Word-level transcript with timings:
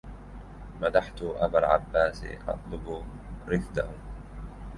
مدحت 0.81 1.21
أبا 1.21 1.59
العباس 1.59 2.23
أطلب 2.47 3.03
رفده 3.47 3.87